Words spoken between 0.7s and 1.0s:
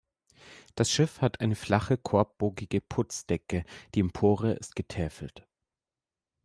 Das